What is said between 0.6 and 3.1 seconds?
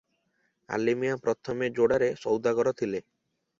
ଆଲିମିଆଁ ପ୍ରଥମେ ଯୋଡ଼ାର ସୌଦାଗର ଥିଲେ।